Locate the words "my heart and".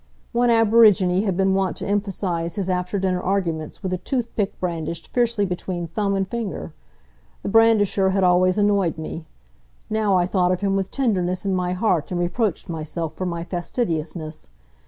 11.53-12.19